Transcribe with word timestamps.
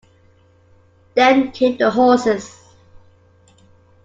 Then 1.13 1.51
came 1.51 1.77
the 1.77 1.91
horses. 1.91 2.59